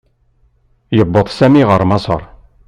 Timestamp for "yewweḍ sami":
0.97-1.63